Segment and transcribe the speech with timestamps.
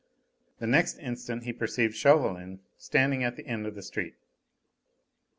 [0.57, 4.15] The next instant he perceived Chauvelin standing at the end of the street.